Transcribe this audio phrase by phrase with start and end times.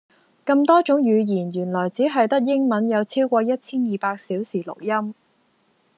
[0.47, 5.13] 咁多種語言原來只係得英文有超過一千二百小時錄音